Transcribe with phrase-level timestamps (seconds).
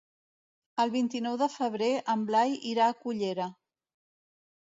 [0.83, 3.49] El vint-i-nou de febrer en Blai irà a Cullera.